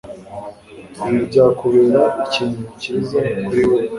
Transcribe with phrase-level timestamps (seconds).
[1.07, 3.79] ibi byakubera ikintu cyiza kuri wewe